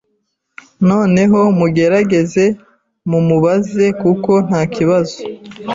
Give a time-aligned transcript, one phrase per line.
[0.89, 2.45] Noneho mugerageze
[3.09, 5.17] mumubaze kuko ntakibazo